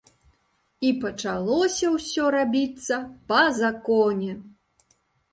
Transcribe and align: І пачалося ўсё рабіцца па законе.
І 0.87 0.89
пачалося 1.01 1.91
ўсё 1.95 2.25
рабіцца 2.35 2.97
па 3.33 3.41
законе. 3.59 4.31